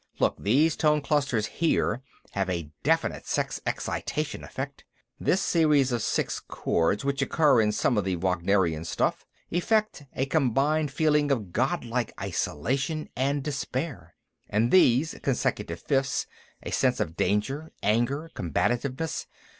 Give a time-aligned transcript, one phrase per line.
[0.17, 2.01] Look, these tone clusters, here,
[2.31, 4.83] have a definite sex excitation effect.
[5.19, 10.25] This series of six chords, which occur in some of the Wagnerian stuff; effect, a
[10.25, 14.15] combined feeling of godlike isolation and despair.
[14.49, 16.25] And these consecutive fifths
[16.63, 19.27] a sense of danger, anger, combativeness.